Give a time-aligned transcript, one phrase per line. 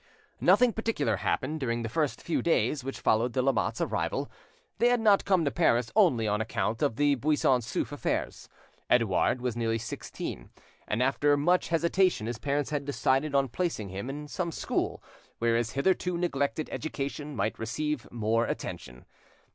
[0.39, 4.31] Nothing particular happened during the first few days which followed the Lamottes' arrival.
[4.79, 8.49] They had not come to Paris only on account of the Buisson Souef affairs.
[8.89, 10.49] Edouard was nearly sixteen,
[10.87, 15.03] and after much hesitation his parents had decided on placing him in some school
[15.37, 19.05] where his hitherto neglected education might receive more attention.